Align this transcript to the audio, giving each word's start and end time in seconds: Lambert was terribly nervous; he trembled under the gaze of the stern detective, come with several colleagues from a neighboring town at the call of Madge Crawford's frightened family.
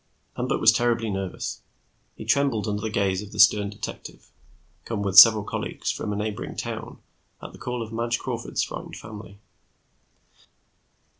Lambert 0.35 0.59
was 0.59 0.71
terribly 0.71 1.11
nervous; 1.11 1.61
he 2.15 2.25
trembled 2.25 2.67
under 2.67 2.81
the 2.81 2.89
gaze 2.89 3.21
of 3.21 3.31
the 3.31 3.37
stern 3.39 3.69
detective, 3.69 4.31
come 4.83 5.03
with 5.03 5.15
several 5.19 5.43
colleagues 5.43 5.91
from 5.91 6.11
a 6.11 6.15
neighboring 6.15 6.55
town 6.55 6.97
at 7.39 7.51
the 7.51 7.59
call 7.59 7.83
of 7.83 7.93
Madge 7.93 8.17
Crawford's 8.17 8.63
frightened 8.63 8.95
family. 8.95 9.37